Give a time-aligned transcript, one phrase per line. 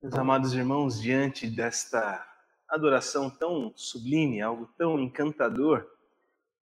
[0.00, 2.24] Meus amados irmãos, diante desta
[2.68, 5.84] adoração tão sublime, algo tão encantador,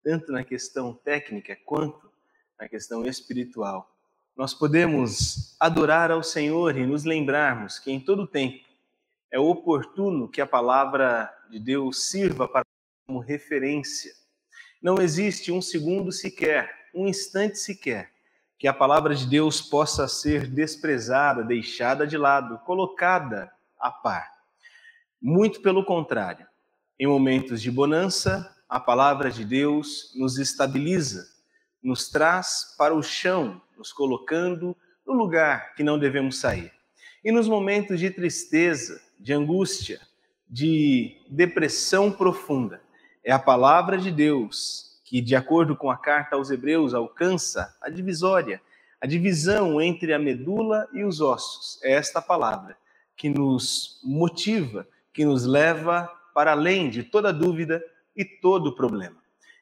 [0.01, 2.09] tanto na questão técnica quanto
[2.57, 3.93] na questão espiritual,
[4.37, 8.65] nós podemos adorar ao Senhor e nos lembrarmos que em todo tempo
[9.29, 12.65] é oportuno que a palavra de Deus sirva para
[13.05, 14.13] como referência.
[14.81, 18.13] Não existe um segundo sequer, um instante sequer,
[18.65, 24.27] que a palavra de Deus possa ser desprezada, deixada de lado, colocada a par.
[25.21, 26.47] Muito pelo contrário,
[26.99, 31.27] em momentos de bonança, a palavra de Deus nos estabiliza,
[31.83, 34.75] nos traz para o chão, nos colocando
[35.05, 36.73] no lugar que não devemos sair.
[37.23, 40.01] E nos momentos de tristeza, de angústia,
[40.49, 42.81] de depressão profunda,
[43.23, 47.89] é a palavra de Deus que, de acordo com a carta aos Hebreus, alcança a
[47.89, 48.59] divisória,
[48.99, 51.79] a divisão entre a medula e os ossos.
[51.83, 52.75] É esta palavra
[53.15, 57.81] que nos motiva, que nos leva para além de toda dúvida
[58.15, 59.15] e todo problema.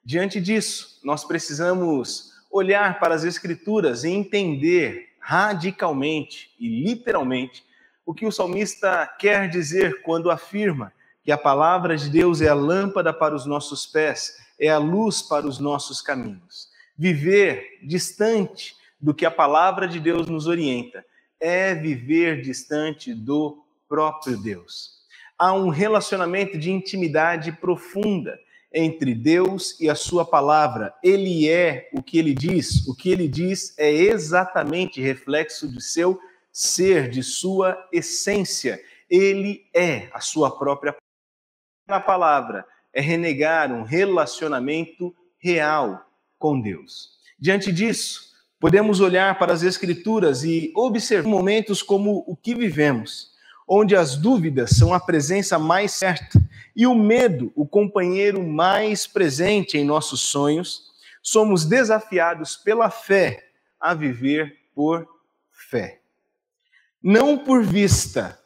[0.04, 7.66] Diante disso, nós precisamos olhar para as Escrituras e entender radicalmente e literalmente
[8.06, 12.54] o que o salmista quer dizer quando afirma que a palavra de Deus é a
[12.54, 16.70] lâmpada para os nossos pés é a luz para os nossos caminhos.
[16.98, 21.04] Viver distante do que a palavra de Deus nos orienta
[21.40, 25.02] é viver distante do próprio Deus.
[25.38, 28.40] Há um relacionamento de intimidade profunda
[28.72, 30.94] entre Deus e a sua palavra.
[31.04, 36.20] Ele é o que ele diz, o que ele diz é exatamente reflexo de seu
[36.52, 38.80] ser, de sua essência.
[39.10, 40.96] Ele é a sua própria
[41.88, 46.06] palavra é renegar um relacionamento real
[46.40, 47.18] com Deus.
[47.40, 53.32] Diante disso, podemos olhar para as Escrituras e observar momentos como o que vivemos,
[53.68, 56.42] onde as dúvidas são a presença mais certa
[56.76, 60.92] e o medo, o companheiro mais presente em nossos sonhos,
[61.22, 63.50] somos desafiados pela fé
[63.80, 65.08] a viver por
[65.52, 66.00] fé.
[67.02, 68.40] Não por vista,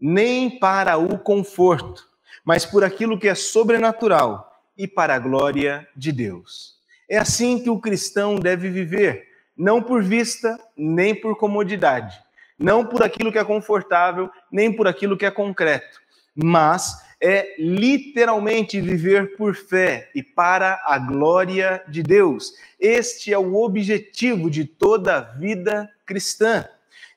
[0.00, 2.08] nem para o conforto,
[2.44, 6.74] mas por aquilo que é sobrenatural e para a glória de Deus.
[7.08, 12.18] É assim que o cristão deve viver, não por vista, nem por comodidade,
[12.58, 16.00] não por aquilo que é confortável, nem por aquilo que é concreto,
[16.34, 22.52] mas é literalmente viver por fé e para a glória de Deus.
[22.78, 26.68] Este é o objetivo de toda a vida cristã.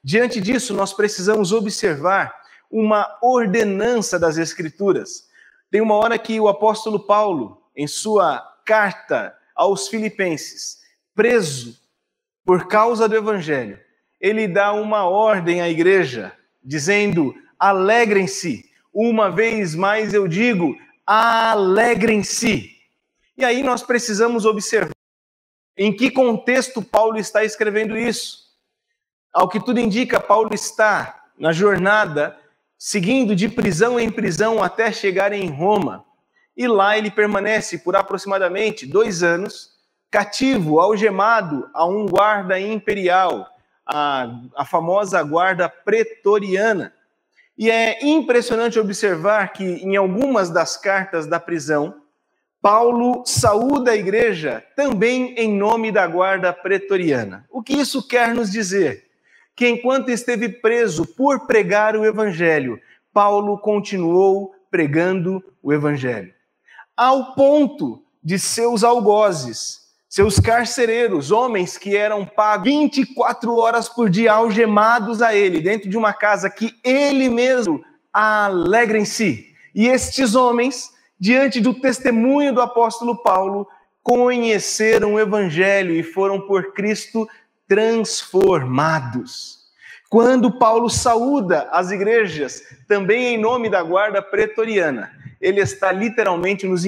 [0.01, 2.33] Diante disso, nós precisamos observar
[2.69, 5.27] uma ordenança das Escrituras.
[5.71, 10.77] Tem uma hora que o apóstolo Paulo, em sua carta aos Filipenses,
[11.15, 11.77] preso
[12.45, 13.79] por causa do Evangelho,
[14.19, 16.33] ele dá uma ordem à igreja,
[16.63, 18.65] dizendo: alegrem-se.
[18.93, 20.75] Uma vez mais eu digo:
[21.05, 22.71] alegrem-se.
[23.37, 24.91] E aí nós precisamos observar
[25.77, 28.47] em que contexto Paulo está escrevendo isso.
[29.31, 32.35] Ao que tudo indica, Paulo está na jornada
[32.77, 36.05] seguindo de prisão em prisão até chegar em Roma.
[36.55, 39.71] E lá ele permanece por aproximadamente dois anos,
[40.09, 43.47] cativo, algemado a um guarda imperial,
[43.85, 46.93] a, a famosa guarda pretoriana.
[47.57, 52.01] E é impressionante observar que em algumas das cartas da prisão,
[52.61, 57.45] Paulo saúda a igreja também em nome da guarda pretoriana.
[57.49, 59.06] O que isso quer nos dizer?
[59.57, 62.79] Que enquanto esteve preso por pregar o evangelho,
[63.11, 66.31] Paulo continuou pregando o evangelho.
[66.95, 74.33] Ao ponto de seus algozes, seus carcereiros, homens que eram pagos 24 horas por dia
[74.33, 79.55] algemados a ele, dentro de uma casa que ele mesmo alegra em si.
[79.73, 83.67] E estes homens, diante do testemunho do apóstolo Paulo,
[84.03, 87.27] conheceram o evangelho e foram por Cristo
[87.67, 89.57] transformados.
[90.09, 95.11] Quando Paulo saúda as igrejas, também em nome da guarda pretoriana,
[95.41, 96.85] ele está literalmente nos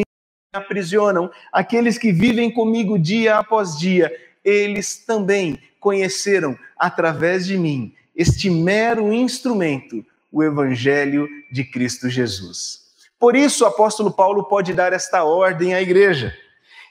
[0.54, 1.30] aprisionam.
[1.51, 4.12] Aqueles que vivem comigo dia após dia,
[4.44, 12.89] eles também conheceram através de mim este mero instrumento, o evangelho de Cristo Jesus.
[13.19, 16.33] Por isso o apóstolo Paulo pode dar esta ordem à igreja.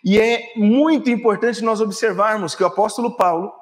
[0.04, 3.52] E é muito importante nós observarmos que o apóstolo Paulo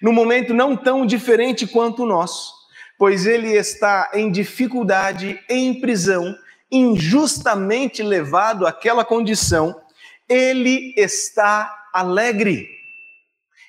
[0.00, 2.52] num momento não tão diferente quanto o nosso,
[2.98, 6.36] pois ele está em dificuldade, em prisão,
[6.70, 9.80] injustamente levado àquela condição,
[10.28, 12.68] ele está alegre.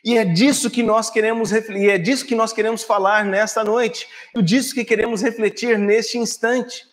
[0.03, 4.07] E é disso que nós queremos refletir, é disso que nós queremos falar nesta noite,
[4.35, 6.85] é disso que queremos refletir neste instante.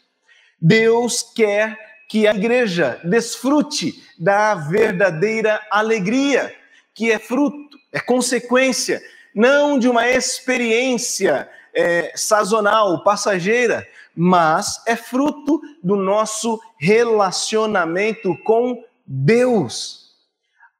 [0.61, 1.77] Deus quer
[2.09, 6.55] que a igreja desfrute da verdadeira alegria,
[6.95, 9.03] que é fruto, é consequência,
[9.35, 20.15] não de uma experiência é, sazonal, passageira, mas é fruto do nosso relacionamento com Deus.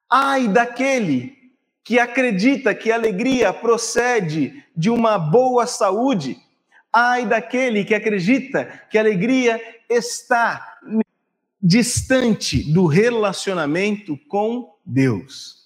[0.09, 1.39] Ai daquele
[1.85, 6.39] que acredita que a alegria procede de uma boa saúde.
[6.93, 10.79] Ai daquele que acredita que a alegria está
[11.63, 15.60] distante do relacionamento com Deus.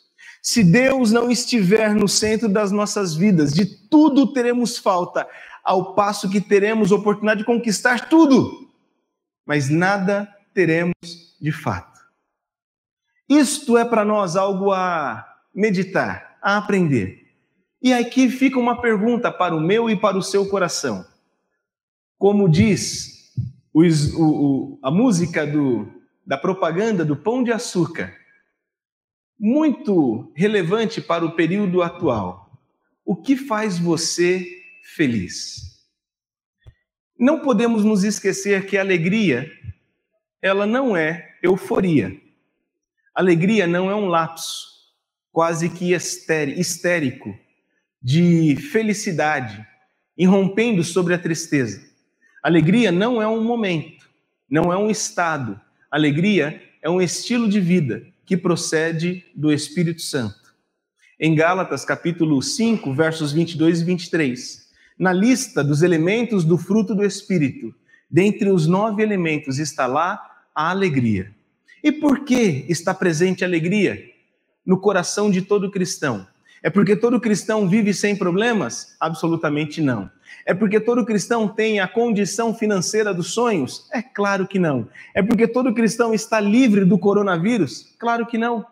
[0.44, 5.26] Se Deus não estiver no centro das nossas vidas, de tudo teremos falta,
[5.64, 8.70] ao passo que teremos oportunidade de conquistar tudo,
[9.46, 10.93] mas nada teremos
[11.41, 11.99] de fato.
[13.26, 17.26] Isto é para nós algo a meditar, a aprender.
[17.81, 21.06] E aqui fica uma pergunta para o meu e para o seu coração.
[22.19, 23.32] Como diz
[23.73, 25.88] o, o, a música do,
[26.26, 28.12] da propaganda do Pão de Açúcar,
[29.39, 32.51] muito relevante para o período atual.
[33.05, 34.47] O que faz você
[34.97, 35.75] feliz?
[37.19, 39.51] Não podemos nos esquecer que a alegria,
[40.41, 42.21] ela não é euforia.
[43.15, 44.75] Alegria não é um lapso
[45.31, 47.37] quase que histérico
[48.01, 49.67] de felicidade,
[50.17, 51.83] irrompendo sobre a tristeza.
[52.43, 54.09] Alegria não é um momento,
[54.49, 55.61] não é um estado.
[55.91, 60.55] Alegria é um estilo de vida que procede do Espírito Santo.
[61.19, 64.69] Em Gálatas, capítulo 5, versos 22 e 23,
[64.99, 67.75] na lista dos elementos do fruto do Espírito,
[68.11, 70.21] dentre os nove elementos está lá
[70.55, 71.32] a alegria.
[71.82, 74.15] E por que está presente a alegria?
[74.65, 76.26] no coração de todo cristão.
[76.62, 78.97] É porque todo cristão vive sem problemas?
[78.99, 80.11] Absolutamente não.
[80.47, 83.87] É porque todo cristão tem a condição financeira dos sonhos?
[83.93, 84.89] É claro que não.
[85.15, 87.95] É porque todo cristão está livre do coronavírus?
[87.99, 88.67] Claro que não.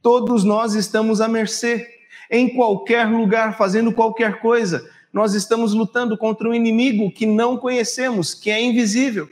[0.00, 1.88] Todos nós estamos à mercê,
[2.30, 4.88] em qualquer lugar, fazendo qualquer coisa.
[5.12, 9.28] Nós estamos lutando contra um inimigo que não conhecemos, que é invisível.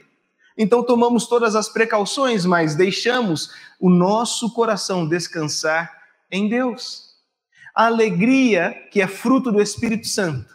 [0.57, 5.91] Então tomamos todas as precauções, mas deixamos o nosso coração descansar
[6.29, 7.11] em Deus.
[7.73, 10.53] A alegria, que é fruto do Espírito Santo,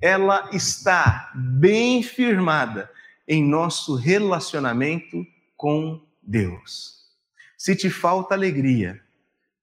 [0.00, 2.90] ela está bem firmada
[3.26, 7.06] em nosso relacionamento com Deus.
[7.56, 9.00] Se te falta alegria,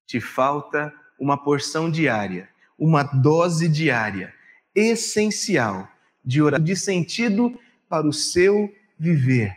[0.06, 2.48] te falta uma porção diária,
[2.78, 4.34] uma dose diária
[4.74, 5.88] essencial
[6.22, 9.56] de oração, de sentido para o seu viver.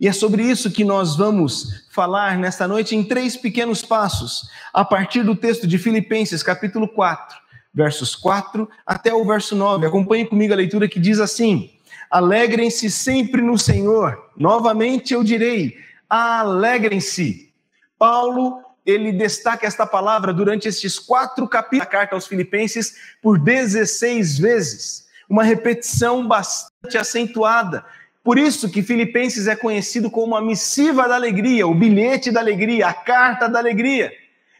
[0.00, 4.84] E é sobre isso que nós vamos falar nesta noite em três pequenos passos, a
[4.84, 7.36] partir do texto de Filipenses, capítulo 4,
[7.78, 9.86] versos 4 até o verso 9.
[9.86, 11.70] Acompanhe comigo a leitura que diz assim:
[12.10, 14.30] Alegrem-se sempre no Senhor.
[14.36, 15.76] Novamente eu direi:
[16.10, 17.52] alegrem-se.
[17.96, 24.38] Paulo ele destaca esta palavra durante estes quatro capítulos da carta aos Filipenses por 16
[24.38, 27.84] vezes, uma repetição bastante acentuada,
[28.24, 32.88] por isso que Filipenses é conhecido como a missiva da alegria, o bilhete da alegria,
[32.88, 34.12] a carta da alegria.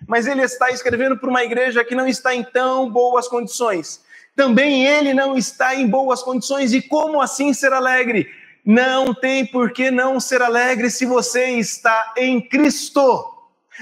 [0.07, 4.01] Mas ele está escrevendo para uma igreja que não está em tão boas condições.
[4.37, 6.73] Também ele não está em boas condições.
[6.73, 8.29] E como assim ser alegre?
[8.65, 13.35] Não tem por que não ser alegre se você está em Cristo.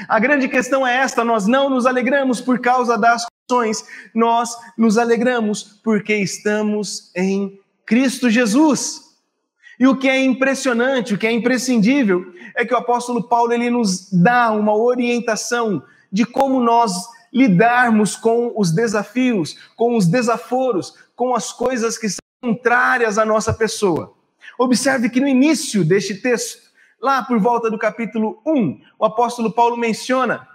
[0.08, 4.98] A grande questão é esta: nós não nos alegramos por causa das condições, nós nos
[4.98, 9.02] alegramos porque estamos em Cristo Jesus.
[9.78, 13.68] E o que é impressionante, o que é imprescindível, é que o apóstolo Paulo ele
[13.70, 15.82] nos dá uma orientação
[16.16, 16.94] de como nós
[17.30, 23.52] lidarmos com os desafios, com os desaforos, com as coisas que são contrárias à nossa
[23.52, 24.14] pessoa.
[24.58, 26.70] Observe que no início deste texto,
[27.02, 30.48] lá por volta do capítulo 1, o apóstolo Paulo menciona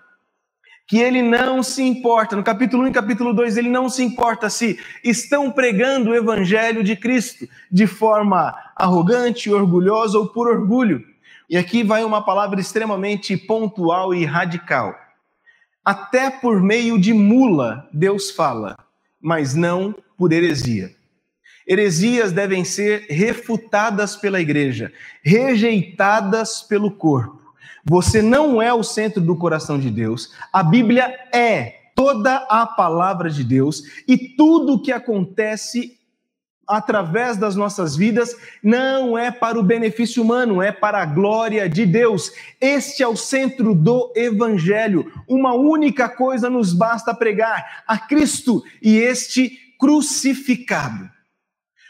[0.87, 4.49] que ele não se importa, no capítulo 1 e capítulo 2, ele não se importa
[4.49, 11.05] se estão pregando o evangelho de Cristo de forma arrogante, orgulhosa ou por orgulho.
[11.47, 14.95] E aqui vai uma palavra extremamente pontual e radical.
[15.83, 18.77] Até por meio de mula Deus fala,
[19.19, 20.91] mas não por heresia.
[21.67, 24.91] Heresias devem ser refutadas pela igreja,
[25.23, 27.39] rejeitadas pelo corpo.
[27.83, 30.31] Você não é o centro do coração de Deus.
[30.53, 35.97] A Bíblia é toda a palavra de Deus e tudo o que acontece
[36.71, 41.85] através das nossas vidas não é para o benefício humano, é para a glória de
[41.85, 42.31] Deus.
[42.59, 45.11] Este é o centro do Evangelho.
[45.27, 51.09] Uma única coisa nos basta pregar: a Cristo e este crucificado.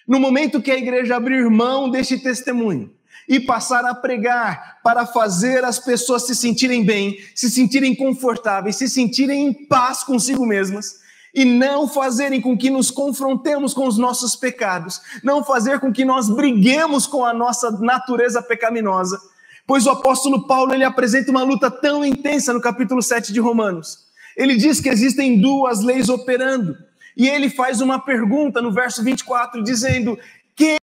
[0.08, 2.92] No momento que a igreja abrir mão deste testemunho,
[3.30, 8.90] e passar a pregar para fazer as pessoas se sentirem bem, se sentirem confortáveis, se
[8.90, 11.01] sentirem em paz consigo mesmas
[11.34, 16.04] e não fazerem com que nos confrontemos com os nossos pecados, não fazer com que
[16.04, 19.20] nós briguemos com a nossa natureza pecaminosa.
[19.66, 24.06] Pois o apóstolo Paulo ele apresenta uma luta tão intensa no capítulo 7 de Romanos.
[24.36, 26.76] Ele diz que existem duas leis operando.
[27.16, 30.18] E ele faz uma pergunta no verso 24, dizendo: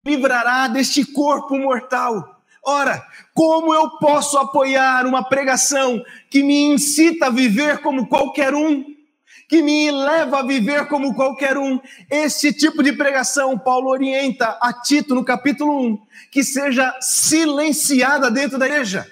[0.05, 2.43] livrará deste corpo mortal.
[2.63, 3.03] Ora,
[3.35, 8.85] como eu posso apoiar uma pregação que me incita a viver como qualquer um,
[9.49, 11.81] que me leva a viver como qualquer um?
[12.11, 15.99] Esse tipo de pregação, Paulo orienta a Tito no capítulo 1,
[16.31, 19.07] que seja silenciada dentro da igreja.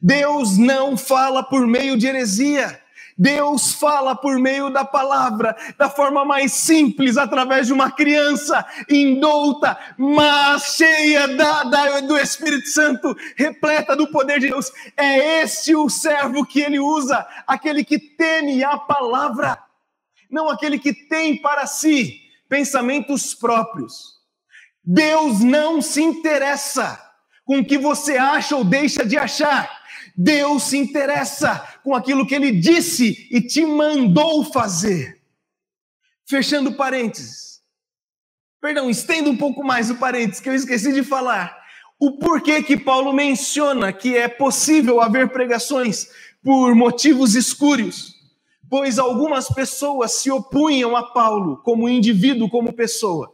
[0.00, 2.80] Deus não fala por meio de heresia.
[3.18, 9.78] Deus fala por meio da palavra, da forma mais simples, através de uma criança indouta,
[9.96, 14.70] mas cheia da, da, do Espírito Santo, repleta do poder de Deus.
[14.96, 19.58] É esse o servo que ele usa, aquele que teme a palavra,
[20.30, 24.16] não aquele que tem para si pensamentos próprios.
[24.84, 27.00] Deus não se interessa
[27.44, 29.85] com o que você acha ou deixa de achar.
[30.16, 35.20] Deus se interessa com aquilo que ele disse e te mandou fazer.
[36.26, 37.60] Fechando parênteses.
[38.60, 41.54] Perdão, estendo um pouco mais o parênteses que eu esqueci de falar.
[42.00, 46.08] O porquê que Paulo menciona que é possível haver pregações
[46.42, 48.14] por motivos escuros,
[48.70, 53.32] pois algumas pessoas se opunham a Paulo como indivíduo, como pessoa.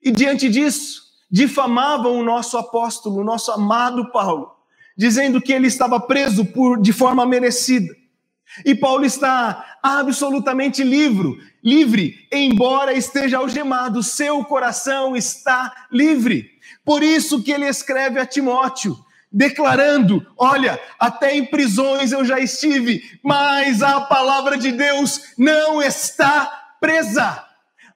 [0.00, 4.57] E diante disso, difamavam o nosso apóstolo, o nosso amado Paulo
[4.98, 7.96] dizendo que ele estava preso por, de forma merecida.
[8.64, 16.50] E Paulo está absolutamente livre, livre, embora esteja algemado, seu coração está livre.
[16.84, 18.96] Por isso que ele escreve a Timóteo,
[19.30, 26.74] declarando: Olha, até em prisões eu já estive, mas a palavra de Deus não está
[26.80, 27.44] presa.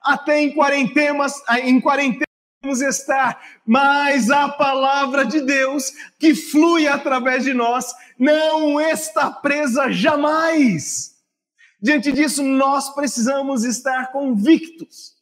[0.01, 1.33] Até em quarentenas,
[1.63, 2.32] em quarentena
[2.71, 11.15] estar, mas a palavra de Deus que flui através de nós não está presa jamais.
[11.81, 15.13] Diante disso, nós precisamos estar convictos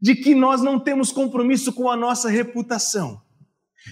[0.00, 3.22] de que nós não temos compromisso com a nossa reputação.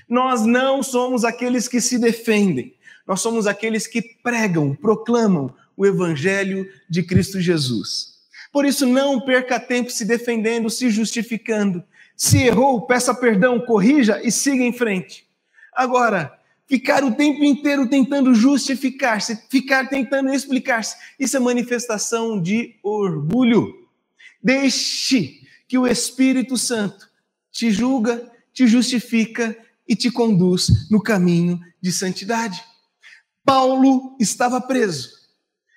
[0.08, 2.74] Nós não somos aqueles que se defendem,
[3.06, 8.14] nós somos aqueles que pregam, proclamam o evangelho de Cristo Jesus.
[8.52, 11.84] Por isso, não perca tempo se defendendo, se justificando,
[12.16, 15.26] se errou, peça perdão, corrija e siga em frente.
[15.72, 23.88] Agora, ficar o tempo inteiro tentando justificar-se, ficar tentando explicar-se, isso é manifestação de orgulho.
[24.42, 27.08] Deixe que o Espírito Santo
[27.50, 29.56] te julga, te justifica
[29.86, 32.62] e te conduz no caminho de santidade.
[33.44, 35.10] Paulo estava preso,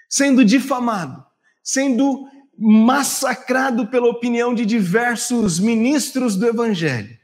[0.08, 1.26] sendo difamado,
[1.62, 7.18] sendo massacrado pela opinião de diversos ministros do Evangelho.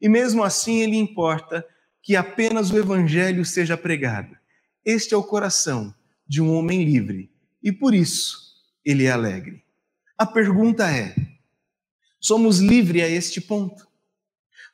[0.00, 1.66] E mesmo assim ele importa
[2.02, 4.36] que apenas o Evangelho seja pregado.
[4.84, 5.94] Este é o coração
[6.28, 7.30] de um homem livre
[7.62, 8.38] e por isso
[8.84, 9.62] ele é alegre.
[10.18, 11.14] A pergunta é:
[12.20, 13.88] somos livres a este ponto?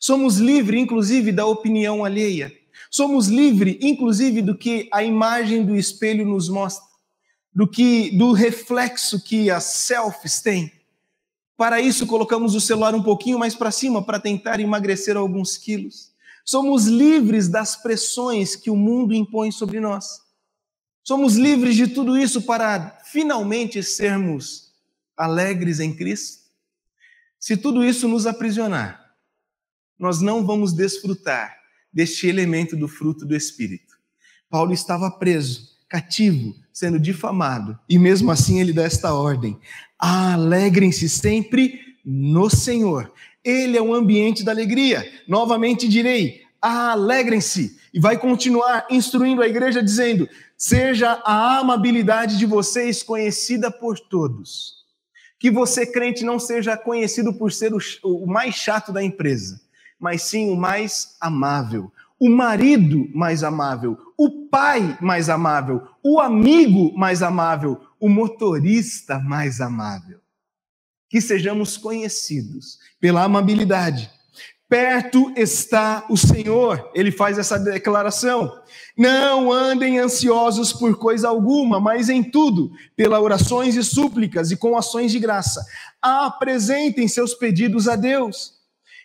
[0.01, 2.53] Somos livres, inclusive, da opinião alheia?
[2.91, 6.90] Somos livres, inclusive, do que a imagem do espelho nos mostra?
[7.55, 10.73] Do que do reflexo que as selfies têm.
[11.57, 16.11] Para isso, colocamos o celular um pouquinho mais para cima para tentar emagrecer alguns quilos.
[16.45, 20.21] Somos livres das pressões que o mundo impõe sobre nós.
[21.03, 24.73] Somos livres de tudo isso para finalmente sermos
[25.17, 26.45] alegres em Cristo.
[27.39, 29.15] Se tudo isso nos aprisionar,
[29.99, 31.59] nós não vamos desfrutar
[31.93, 33.99] deste elemento do fruto do Espírito.
[34.49, 37.79] Paulo estava preso, cativo, sendo difamado.
[37.87, 39.59] E mesmo assim ele dá esta ordem:
[39.99, 43.13] alegrem-se sempre no Senhor.
[43.45, 45.07] Ele é o ambiente da alegria.
[45.29, 47.79] Novamente direi: alegrem-se.
[47.93, 54.81] E vai continuar instruindo a igreja, dizendo: seja a amabilidade de vocês conhecida por todos.
[55.39, 57.73] Que você, crente, não seja conhecido por ser
[58.03, 59.61] o mais chato da empresa,
[59.99, 66.93] mas sim o mais amável, o marido mais amável, o pai mais amável, o amigo
[66.95, 70.21] mais amável, o motorista mais amável.
[71.09, 74.09] que sejamos conhecidos pela amabilidade.
[74.69, 78.63] Perto está o Senhor, ele faz essa declaração.
[78.97, 84.77] Não andem ansiosos por coisa alguma, mas em tudo, pela orações e súplicas e com
[84.77, 85.65] ações de graça,
[86.01, 88.60] apresentem seus pedidos a Deus.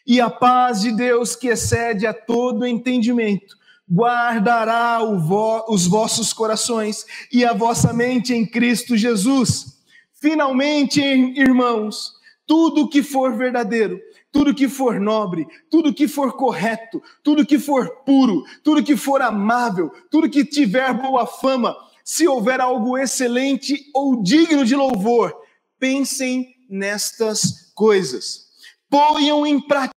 [0.06, 3.58] E a paz de Deus, que excede a todo entendimento,
[3.90, 9.80] guardará vo os vossos corações e a vossa mente em Cristo Jesus.
[10.14, 12.14] Finalmente, irmãos,
[12.46, 14.00] tudo que for verdadeiro,
[14.32, 19.22] tudo que for nobre, tudo que for correto, tudo que for puro, tudo que for
[19.22, 25.34] amável, tudo que tiver boa fama, se houver algo excelente ou digno de louvor,
[25.80, 28.46] pensem nestas coisas.
[28.90, 29.95] Ponham em prática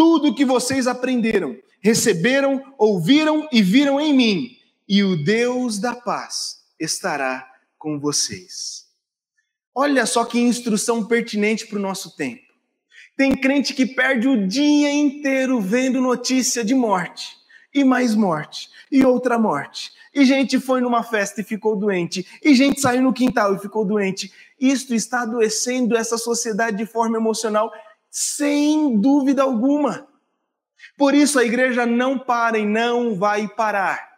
[0.00, 4.56] tudo o que vocês aprenderam, receberam, ouviram e viram em mim,
[4.88, 8.86] e o Deus da paz estará com vocês.
[9.74, 12.40] Olha só que instrução pertinente para o nosso tempo.
[13.14, 17.36] Tem crente que perde o dia inteiro vendo notícia de morte,
[17.74, 19.92] e mais morte, e outra morte.
[20.14, 23.84] E gente foi numa festa e ficou doente, e gente saiu no quintal e ficou
[23.84, 24.32] doente.
[24.58, 27.70] Isto está adoecendo essa sociedade de forma emocional,
[28.10, 30.06] sem dúvida alguma.
[30.96, 34.10] Por isso a igreja não para e não vai parar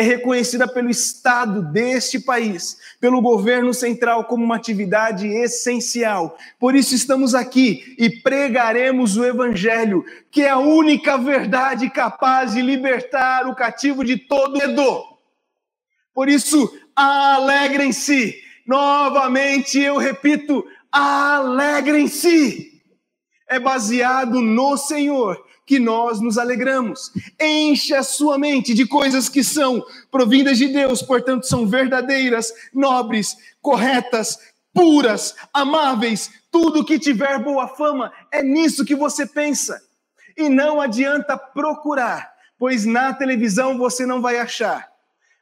[0.00, 6.38] é reconhecida pelo Estado deste país, pelo governo central, como uma atividade essencial.
[6.58, 12.62] Por isso estamos aqui e pregaremos o Evangelho, que é a única verdade capaz de
[12.62, 15.04] libertar o cativo de todo medo.
[16.14, 18.36] Por isso, alegrem-se.
[18.66, 22.79] Novamente eu repito, alegrem-se.
[23.50, 27.12] É baseado no Senhor que nós nos alegramos.
[27.40, 33.36] Enche a sua mente de coisas que são provindas de Deus, portanto, são verdadeiras, nobres,
[33.60, 34.38] corretas,
[34.74, 36.30] puras, amáveis.
[36.50, 39.80] Tudo que tiver boa fama, é nisso que você pensa.
[40.36, 44.88] E não adianta procurar, pois na televisão você não vai achar.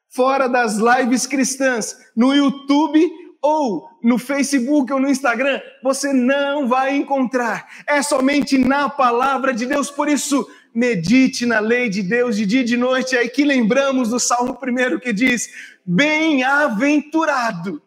[0.09, 3.11] Fora das lives cristãs, no YouTube
[3.41, 7.69] ou no Facebook ou no Instagram, você não vai encontrar.
[7.87, 9.91] É somente na palavra de Deus.
[9.91, 13.17] Por isso, medite na lei de Deus de dia e de noite.
[13.17, 15.51] É aí que lembramos do Salmo primeiro que diz:
[15.85, 17.83] Bem-aventurado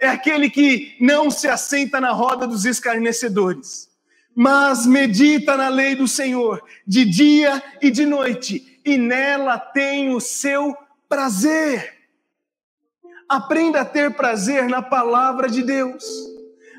[0.00, 3.88] é aquele que não se assenta na roda dos escarnecedores,
[4.34, 10.20] mas medita na lei do Senhor de dia e de noite, e nela tem o
[10.20, 10.76] seu
[11.08, 11.93] prazer.
[13.34, 16.04] Aprenda a ter prazer na palavra de Deus.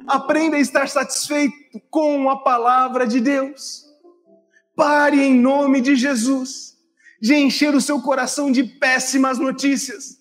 [0.07, 3.83] Aprenda a estar satisfeito com a palavra de Deus.
[4.73, 6.77] Pare em nome de Jesus
[7.21, 10.17] de encher o seu coração de péssimas notícias,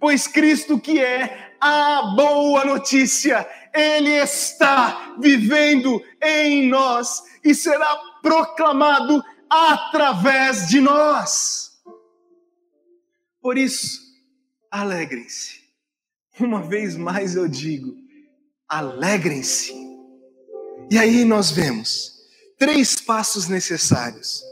[0.00, 9.22] pois Cristo, que é a boa notícia, Ele está vivendo em nós e será proclamado
[9.48, 11.70] através de nós.
[13.40, 14.00] Por isso,
[14.72, 15.57] alegrem-se.
[16.40, 17.96] Uma vez mais eu digo,
[18.68, 19.72] alegrem-se.
[20.90, 22.12] E aí nós vemos
[22.56, 24.42] três passos necessários.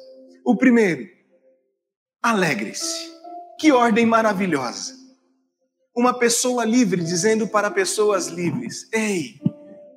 [0.45, 1.09] O primeiro,
[2.21, 3.15] alegre-se.
[3.59, 4.95] Que ordem maravilhosa.
[5.95, 9.41] Uma pessoa livre dizendo para pessoas livres: Ei,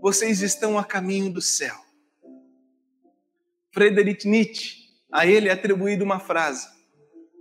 [0.01, 1.75] vocês estão a caminho do céu.
[3.73, 4.77] Friedrich Nietzsche,
[5.11, 6.67] a ele é atribuída uma frase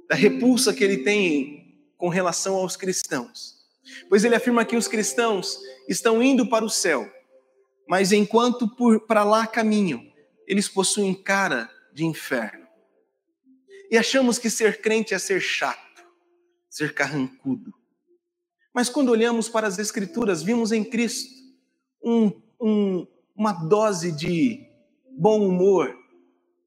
[0.09, 3.58] da repulsa que ele tem com relação aos cristãos.
[4.09, 7.11] Pois ele afirma que os cristãos estão indo para o céu,
[7.89, 8.69] mas enquanto
[9.07, 10.07] para lá caminham,
[10.47, 12.67] eles possuem cara de inferno.
[13.91, 16.05] E achamos que ser crente é ser chato,
[16.69, 17.73] ser carrancudo.
[18.75, 21.31] Mas quando olhamos para as Escrituras, vimos em Cristo
[22.05, 24.65] um, um, uma dose de
[25.19, 25.97] bom humor,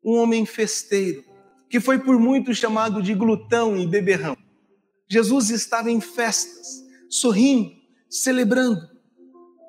[0.03, 1.23] um homem festeiro,
[1.69, 4.36] que foi por muitos chamado de glutão e beberrão.
[5.10, 7.74] Jesus estava em festas, sorrindo,
[8.10, 8.89] celebrando.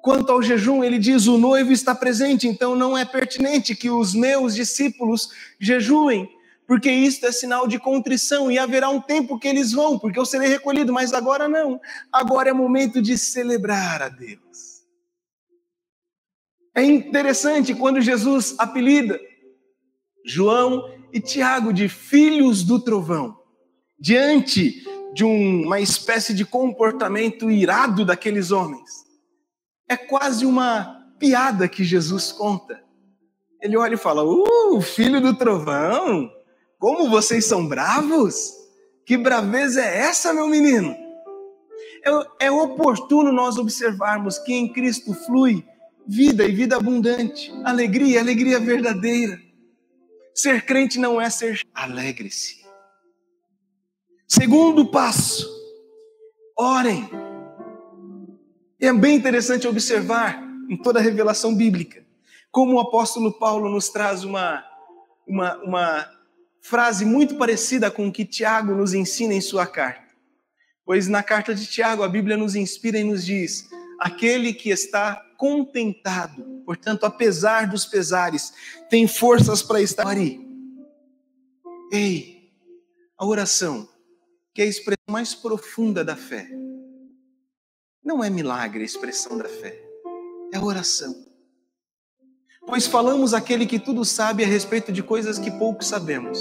[0.01, 4.15] Quanto ao jejum, ele diz: o noivo está presente, então não é pertinente que os
[4.15, 5.29] meus discípulos
[5.61, 6.29] jejuem,
[6.67, 10.25] porque isto é sinal de contrição e haverá um tempo que eles vão, porque eu
[10.25, 11.81] serei recolhido, mas agora não.
[12.13, 14.83] Agora é momento de celebrar a Deus.
[16.75, 19.21] É interessante quando Jesus apelida
[20.25, 23.37] João e Tiago de filhos do trovão,
[24.01, 28.91] diante de um, uma espécie de comportamento irado daqueles homens.
[29.89, 32.83] É quase uma piada que Jesus conta.
[33.61, 36.31] Ele olha e fala: Uh, filho do trovão,
[36.79, 38.53] como vocês são bravos?
[39.05, 40.97] Que braveza é essa, meu menino?
[42.05, 45.65] É, é oportuno nós observarmos que em Cristo flui
[46.07, 49.41] vida e vida abundante, alegria, alegria verdadeira.
[50.35, 52.62] Ser crente não é ser alegre-se.
[54.35, 55.47] Segundo passo,
[56.59, 57.07] orem.
[58.81, 62.03] É bem interessante observar em toda a revelação bíblica
[62.51, 64.65] como o apóstolo Paulo nos traz uma,
[65.29, 66.11] uma, uma
[66.63, 70.15] frase muito parecida com o que Tiago nos ensina em sua carta.
[70.83, 73.69] Pois na carta de Tiago, a Bíblia nos inspira e nos diz:
[74.01, 78.55] aquele que está contentado, portanto, apesar dos pesares,
[78.89, 80.17] tem forças para estar.
[81.93, 82.51] Ei,
[83.19, 83.92] a oração,
[84.55, 86.49] que é a expressão mais profunda da fé,
[88.05, 89.81] não é milagre a expressão da fé,
[90.53, 91.15] é oração.
[92.67, 96.39] Pois falamos aquele que tudo sabe a respeito de coisas que pouco sabemos.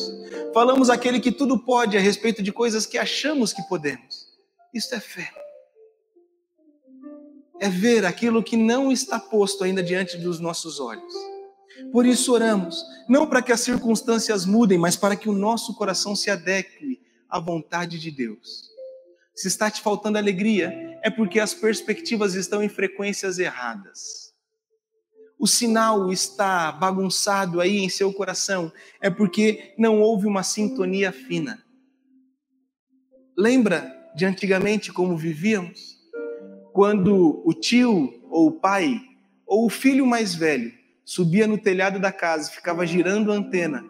[0.53, 4.27] Falamos aquele que tudo pode a respeito de coisas que achamos que podemos.
[4.73, 5.31] Isso é fé.
[7.59, 11.13] É ver aquilo que não está posto ainda diante dos nossos olhos.
[11.91, 16.15] Por isso oramos, não para que as circunstâncias mudem, mas para que o nosso coração
[16.15, 17.00] se adeque
[17.31, 18.69] à vontade de Deus.
[19.33, 24.33] Se está te faltando alegria, é porque as perspectivas estão em frequências erradas.
[25.39, 31.63] O sinal está bagunçado aí em seu coração, é porque não houve uma sintonia fina.
[33.35, 35.97] Lembra de antigamente como vivíamos?
[36.73, 39.01] Quando o tio ou o pai
[39.47, 40.71] ou o filho mais velho
[41.03, 43.83] subia no telhado da casa, ficava girando a antena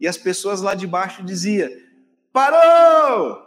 [0.00, 1.70] e as pessoas lá de baixo diziam:
[2.32, 3.46] Parou!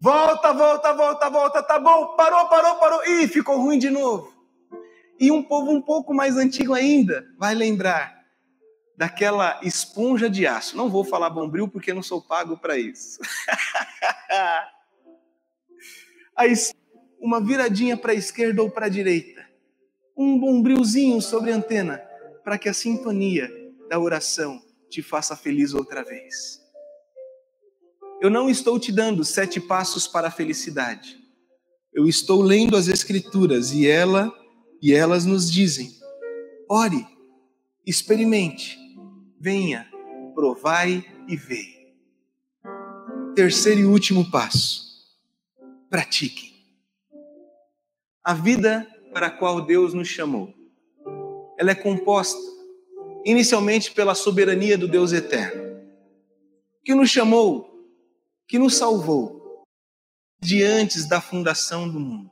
[0.00, 3.06] Volta, volta, volta, volta, tá bom, parou, parou, parou.
[3.06, 4.32] Ih, ficou ruim de novo.
[5.20, 8.22] E um povo um pouco mais antigo ainda vai lembrar
[8.96, 10.76] daquela esponja de aço.
[10.76, 13.20] Não vou falar bombril porque não sou pago para isso.
[16.36, 16.52] Aí,
[17.20, 19.46] uma viradinha para a esquerda ou para a direita,
[20.16, 21.98] um bombrilzinho sobre a antena,
[22.42, 23.50] para que a sintonia
[23.88, 26.61] da oração te faça feliz outra vez.
[28.22, 31.18] Eu não estou te dando sete passos para a felicidade.
[31.92, 34.32] Eu estou lendo as escrituras e ela
[34.80, 35.90] e elas nos dizem:
[36.70, 37.04] ore,
[37.84, 38.78] experimente,
[39.40, 39.90] venha,
[40.36, 41.64] provai e vê.
[43.34, 44.92] Terceiro e último passo
[45.90, 46.52] pratiquem.
[48.22, 50.54] A vida para a qual Deus nos chamou,
[51.58, 52.40] ela é composta
[53.24, 55.82] inicialmente pela soberania do Deus eterno,
[56.84, 57.71] que nos chamou,
[58.46, 59.64] que nos salvou
[60.40, 62.30] de antes da fundação do mundo.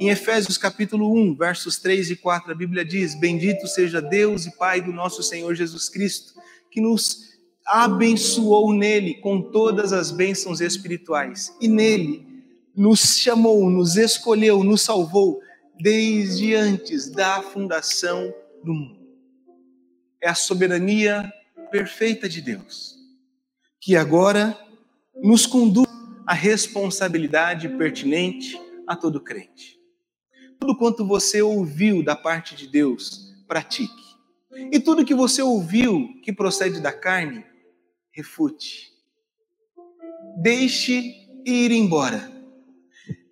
[0.00, 4.56] Em Efésios capítulo 1, versos 3 e 4, a Bíblia diz: Bendito seja Deus e
[4.56, 6.34] Pai do nosso Senhor Jesus Cristo,
[6.70, 7.28] que nos
[7.66, 11.52] abençoou nele com todas as bênçãos espirituais.
[11.60, 12.26] E nele
[12.74, 15.40] nos chamou, nos escolheu, nos salvou
[15.80, 18.32] desde antes da fundação
[18.64, 18.98] do mundo.
[20.22, 21.30] É a soberania
[21.70, 22.96] perfeita de Deus,
[23.80, 24.56] que agora
[25.22, 25.86] nos conduz
[26.26, 29.78] à responsabilidade pertinente a todo crente.
[30.60, 33.92] Tudo quanto você ouviu da parte de Deus, pratique.
[34.72, 37.44] E tudo que você ouviu que procede da carne,
[38.12, 38.92] refute.
[40.42, 41.14] Deixe
[41.46, 42.38] ir embora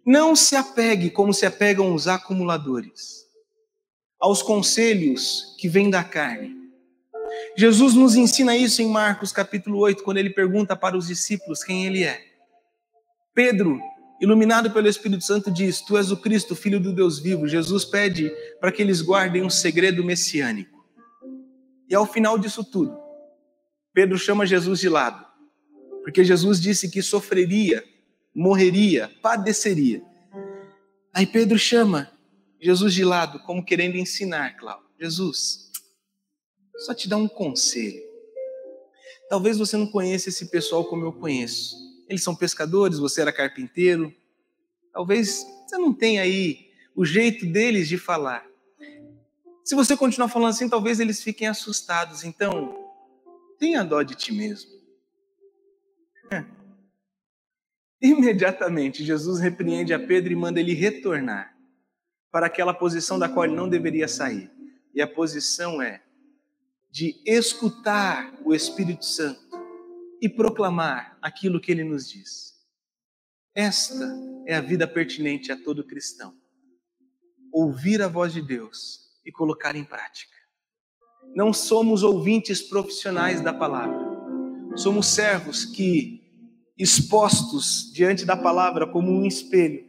[0.06, 3.26] não se apegue como se apegam os acumuladores
[4.20, 6.55] aos conselhos que vêm da carne.
[7.56, 11.86] Jesus nos ensina isso em Marcos capítulo 8, quando ele pergunta para os discípulos quem
[11.86, 12.20] ele é.
[13.34, 13.80] Pedro,
[14.20, 17.48] iluminado pelo Espírito Santo, diz: Tu és o Cristo, filho do Deus vivo.
[17.48, 20.84] Jesus pede para que eles guardem um segredo messiânico.
[21.88, 22.98] E ao final disso tudo,
[23.94, 25.24] Pedro chama Jesus de lado,
[26.02, 27.82] porque Jesus disse que sofreria
[28.36, 30.02] morreria, padeceria.
[31.14, 32.12] Aí Pedro chama
[32.60, 34.84] Jesus de lado, como querendo ensinar, Cláudio.
[35.00, 35.65] Jesus,
[36.78, 38.02] só te dar um conselho.
[39.28, 41.74] Talvez você não conheça esse pessoal como eu conheço.
[42.08, 44.14] Eles são pescadores, você era carpinteiro.
[44.92, 48.46] Talvez você não tenha aí o jeito deles de falar.
[49.64, 52.22] Se você continuar falando assim, talvez eles fiquem assustados.
[52.22, 52.86] Então,
[53.58, 54.70] tenha dó de ti mesmo.
[58.00, 61.56] Imediatamente, Jesus repreende a Pedro e manda ele retornar
[62.30, 64.50] para aquela posição da qual ele não deveria sair.
[64.94, 66.02] E a posição é
[66.96, 69.54] de escutar o Espírito Santo
[70.18, 72.54] e proclamar aquilo que ele nos diz.
[73.54, 76.32] Esta é a vida pertinente a todo cristão.
[77.52, 80.32] Ouvir a voz de Deus e colocar em prática.
[81.34, 84.00] Não somos ouvintes profissionais da palavra.
[84.74, 86.22] Somos servos que
[86.78, 89.84] expostos diante da palavra como um espelho,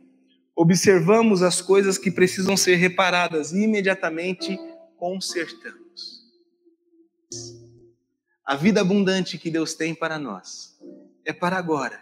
[0.53, 4.59] observamos as coisas que precisam ser reparadas e imediatamente
[4.97, 5.86] consertamos.
[8.47, 10.79] A vida abundante que Deus tem para nós
[11.25, 12.01] é para agora,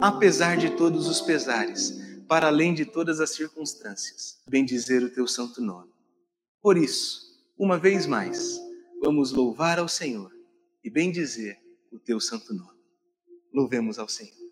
[0.00, 1.92] apesar de todos os pesares,
[2.26, 4.38] para além de todas as circunstâncias.
[4.48, 5.90] Bendizer o teu santo nome.
[6.62, 8.58] Por isso, uma vez mais,
[9.02, 10.32] vamos louvar ao Senhor
[10.82, 11.60] e bendizer
[11.92, 12.80] o teu santo nome.
[13.52, 14.45] Louvemos ao Senhor.